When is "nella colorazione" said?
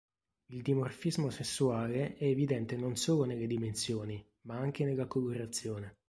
4.83-5.97